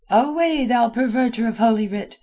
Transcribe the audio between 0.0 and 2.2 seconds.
"Away, thou perverter of Holy Writ!